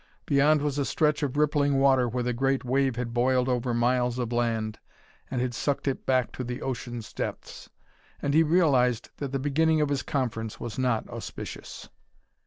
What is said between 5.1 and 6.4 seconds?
and had sucked it back